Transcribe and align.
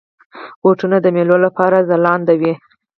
بوټونه 0.61 0.97
د 1.01 1.07
میلو 1.15 1.37
لپاره 1.45 1.85
ځلنده 1.89 2.33
وي. 2.41 2.53